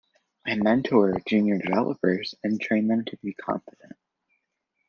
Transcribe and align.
I 0.47 0.55
mentor 0.55 1.21
junior 1.27 1.59
developers 1.59 2.33
and 2.43 2.59
train 2.59 2.87
them 2.87 3.05
to 3.05 3.17
be 3.17 3.35
confident. 3.35 3.95